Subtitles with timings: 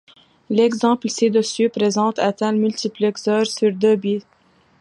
[0.49, 4.25] L'exemple ci-dessous présente un tel multiplexeur sur deux bits.